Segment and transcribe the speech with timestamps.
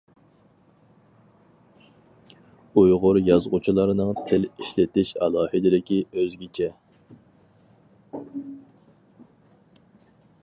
[2.81, 6.73] ئۇيغۇر يازغۇچىلارنىڭ تىل ئىشلىتىش ئالاھىدىلىكى ئۆزگىچە.